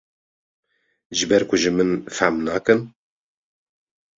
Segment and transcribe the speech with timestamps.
[1.15, 2.79] ji ber ku ji min fehm nakin.